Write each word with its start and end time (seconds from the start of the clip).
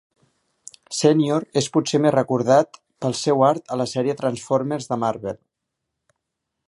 Senior 0.99 1.43
és 1.61 1.67
potser 1.75 1.99
més 2.05 2.15
recordat 2.15 2.81
pel 3.05 3.15
seu 3.19 3.45
art 3.51 3.75
a 3.77 3.77
la 3.83 3.87
sèrie 3.93 4.17
Transformers 4.23 4.91
de 4.95 4.99
Marvel. 5.05 5.39